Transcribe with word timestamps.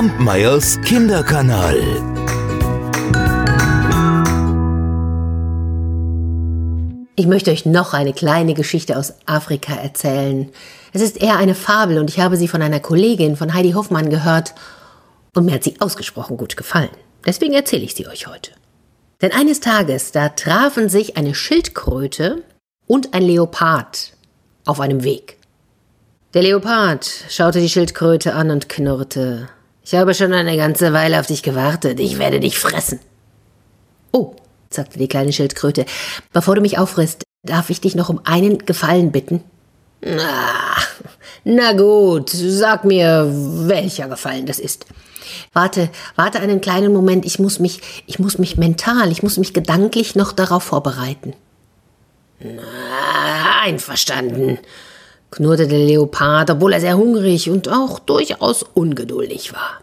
Kampmeyers 0.00 0.80
Kinderkanal. 0.80 1.76
Ich 7.16 7.26
möchte 7.26 7.50
euch 7.50 7.66
noch 7.66 7.92
eine 7.92 8.14
kleine 8.14 8.54
Geschichte 8.54 8.96
aus 8.96 9.12
Afrika 9.26 9.74
erzählen. 9.74 10.48
Es 10.94 11.02
ist 11.02 11.20
eher 11.20 11.36
eine 11.36 11.54
Fabel 11.54 11.98
und 11.98 12.08
ich 12.08 12.18
habe 12.18 12.38
sie 12.38 12.48
von 12.48 12.62
einer 12.62 12.80
Kollegin 12.80 13.36
von 13.36 13.52
Heidi 13.52 13.72
Hoffmann 13.72 14.08
gehört 14.08 14.54
und 15.34 15.44
mir 15.44 15.52
hat 15.52 15.64
sie 15.64 15.78
ausgesprochen 15.80 16.38
gut 16.38 16.56
gefallen. 16.56 16.88
Deswegen 17.26 17.52
erzähle 17.52 17.84
ich 17.84 17.94
sie 17.94 18.06
euch 18.06 18.26
heute. 18.26 18.52
Denn 19.20 19.32
eines 19.32 19.60
Tages, 19.60 20.12
da 20.12 20.30
trafen 20.30 20.88
sich 20.88 21.18
eine 21.18 21.34
Schildkröte 21.34 22.42
und 22.86 23.12
ein 23.12 23.20
Leopard 23.20 24.14
auf 24.64 24.80
einem 24.80 25.04
Weg. 25.04 25.36
Der 26.32 26.40
Leopard 26.40 27.06
schaute 27.28 27.60
die 27.60 27.68
Schildkröte 27.68 28.34
an 28.34 28.50
und 28.50 28.70
knurrte. 28.70 29.50
Ich 29.90 29.96
habe 29.96 30.14
schon 30.14 30.32
eine 30.32 30.56
ganze 30.56 30.92
Weile 30.92 31.18
auf 31.18 31.26
dich 31.26 31.42
gewartet. 31.42 31.98
Ich 31.98 32.20
werde 32.20 32.38
dich 32.38 32.60
fressen. 32.60 33.00
Oh, 34.12 34.36
sagte 34.70 35.00
die 35.00 35.08
kleine 35.08 35.32
Schildkröte, 35.32 35.84
bevor 36.32 36.54
du 36.54 36.60
mich 36.60 36.78
auffrisst, 36.78 37.24
darf 37.42 37.70
ich 37.70 37.80
dich 37.80 37.96
noch 37.96 38.08
um 38.08 38.20
einen 38.22 38.58
Gefallen 38.58 39.10
bitten? 39.10 39.42
Na, 40.00 40.76
na 41.42 41.72
gut, 41.72 42.30
sag 42.30 42.84
mir, 42.84 43.28
welcher 43.32 44.06
Gefallen 44.06 44.46
das 44.46 44.60
ist. 44.60 44.86
Warte, 45.54 45.90
warte 46.14 46.38
einen 46.38 46.60
kleinen 46.60 46.92
Moment, 46.92 47.26
ich 47.26 47.40
muss 47.40 47.58
mich, 47.58 47.80
ich 48.06 48.20
muss 48.20 48.38
mich 48.38 48.56
mental, 48.56 49.10
ich 49.10 49.24
muss 49.24 49.38
mich 49.38 49.54
gedanklich 49.54 50.14
noch 50.14 50.30
darauf 50.30 50.62
vorbereiten. 50.62 51.34
Na, 52.38 53.62
einverstanden, 53.62 54.60
knurrte 55.30 55.66
der 55.68 55.78
Leopard, 55.78 56.50
obwohl 56.50 56.72
er 56.72 56.80
sehr 56.80 56.96
hungrig 56.96 57.50
und 57.50 57.68
auch 57.68 57.98
durchaus 57.98 58.62
ungeduldig 58.62 59.52
war. 59.52 59.80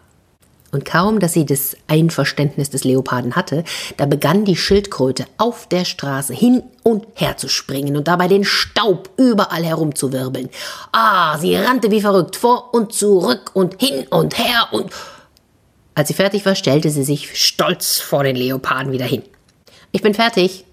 Und 0.70 0.84
kaum, 0.84 1.18
dass 1.18 1.32
sie 1.32 1.46
das 1.46 1.76
Einverständnis 1.86 2.68
des 2.68 2.84
Leoparden 2.84 3.36
hatte, 3.36 3.64
da 3.96 4.04
begann 4.04 4.44
die 4.44 4.56
Schildkröte 4.56 5.24
auf 5.38 5.66
der 5.66 5.86
Straße 5.86 6.34
hin 6.34 6.62
und 6.82 7.06
her 7.14 7.38
zu 7.38 7.48
springen 7.48 7.96
und 7.96 8.06
dabei 8.06 8.28
den 8.28 8.44
Staub 8.44 9.08
überall 9.16 9.64
herumzuwirbeln. 9.64 10.50
Ah, 10.92 11.38
sie 11.38 11.56
rannte 11.56 11.90
wie 11.90 12.02
verrückt 12.02 12.36
vor 12.36 12.74
und 12.74 12.92
zurück 12.92 13.52
und 13.54 13.80
hin 13.80 14.06
und 14.10 14.38
her 14.38 14.68
und 14.72 14.92
als 15.94 16.06
sie 16.06 16.14
fertig 16.14 16.46
war, 16.46 16.54
stellte 16.54 16.90
sie 16.90 17.02
sich 17.02 17.44
stolz 17.44 17.98
vor 17.98 18.22
den 18.22 18.36
Leoparden 18.36 18.92
wieder 18.92 19.04
hin. 19.04 19.24
Ich 19.90 20.00
bin 20.00 20.14
fertig. 20.14 20.64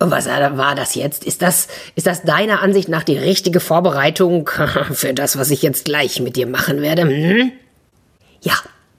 Und 0.00 0.10
was 0.10 0.26
war 0.26 0.74
das 0.74 0.94
jetzt? 0.94 1.24
Ist 1.24 1.42
das, 1.42 1.68
ist 1.94 2.06
das 2.06 2.22
deiner 2.22 2.62
Ansicht 2.62 2.88
nach 2.88 3.04
die 3.04 3.18
richtige 3.18 3.60
Vorbereitung 3.60 4.48
für 4.92 5.12
das, 5.12 5.38
was 5.38 5.50
ich 5.50 5.62
jetzt 5.62 5.84
gleich 5.84 6.20
mit 6.20 6.36
dir 6.36 6.46
machen 6.46 6.80
werde? 6.80 7.02
Hm? 7.02 7.52
Ja, 8.40 8.54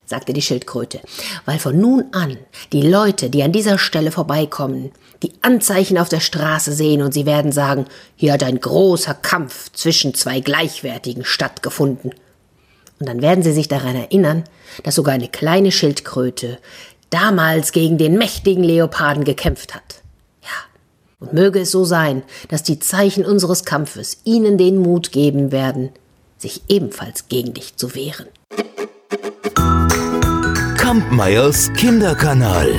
sagte 0.06 0.32
die 0.32 0.44
Schildkröte, 0.44 1.00
weil 1.46 1.58
von 1.58 1.80
nun 1.80 2.06
an 2.12 2.38
die 2.72 2.84
Leute, 2.84 3.32
die 3.32 3.42
an 3.42 3.52
dieser 3.52 3.80
Stelle 3.80 4.12
vorbeikommen, 4.12 4.92
die 5.24 5.34
Anzeichen 5.42 5.98
auf 5.98 6.10
der 6.10 6.20
Straße 6.20 6.72
sehen 6.72 7.02
und 7.02 7.14
sie 7.14 7.26
werden 7.26 7.52
sagen, 7.52 7.86
hier 8.16 8.34
hat 8.34 8.44
ein 8.44 8.60
großer 8.60 9.16
Kampf 9.16 9.72
zwischen 9.74 10.14
zwei 10.14 10.40
Gleichwertigen 10.40 11.26
stattgefunden. 11.26 12.14
Und 13.00 13.10
dann 13.10 13.24
werden 13.24 13.44
sie 13.44 13.54
sich 13.54 13.68
daran 13.68 13.96
erinnern, 13.96 14.44
dass 14.84 14.96
sogar 14.96 15.16
eine 15.16 15.30
kleine 15.30 15.72
Schildkröte 15.72 16.60
damals 17.10 17.72
gegen 17.72 17.98
den 17.98 18.20
mächtigen 18.20 18.64
Leoparden 18.64 19.24
gekämpft 19.24 19.74
hat. 19.74 20.01
Und 21.22 21.34
möge 21.34 21.60
es 21.60 21.72
so 21.72 21.86
sein, 21.86 22.24
dass 22.50 22.64
die 22.64 22.80
Zeichen 22.80 23.26
unseres 23.26 23.64
Kampfes 23.64 24.18
ihnen 24.26 24.58
den 24.58 24.80
Mut 24.80 25.12
geben 25.12 25.52
werden, 25.52 25.92
sich 26.38 26.64
ebenfalls 26.68 27.30
gegen 27.30 27.54
dich 27.54 27.78
zu 27.78 27.94
wehren. 27.96 28.26
Kampmeyers 30.78 31.72
Kinderkanal. 31.74 32.74